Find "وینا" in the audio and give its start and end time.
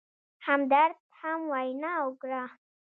1.51-1.93